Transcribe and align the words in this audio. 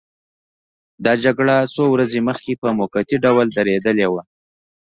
دا 1.05 1.13
جګړه 1.23 1.55
څو 1.73 1.83
ورځې 1.95 2.19
مخکې 2.29 2.53
په 2.61 2.67
موقتي 2.79 3.15
ډول 3.25 3.47
درېدلې 3.57 4.07
وه. 4.11 4.21